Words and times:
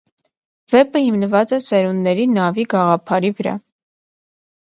Վեպը 0.73 1.01
հիմնված 1.07 1.53
է 1.57 1.59
սերունդների 1.65 2.25
նավի 2.33 2.67
գաղափարի 2.73 3.33
վրա։ 3.43 3.55